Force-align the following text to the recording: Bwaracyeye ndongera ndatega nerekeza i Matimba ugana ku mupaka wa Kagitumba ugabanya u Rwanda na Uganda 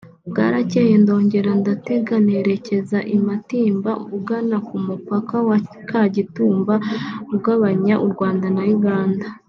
Bwaracyeye 0.29 0.93
ndongera 1.03 1.51
ndatega 1.61 2.15
nerekeza 2.27 2.97
i 3.15 3.17
Matimba 3.25 3.91
ugana 4.17 4.57
ku 4.67 4.75
mupaka 4.85 5.35
wa 5.47 5.57
Kagitumba 5.89 6.75
ugabanya 7.35 7.95
u 8.05 8.07
Rwanda 8.13 8.47
na 8.55 8.63
Uganda 8.77 9.25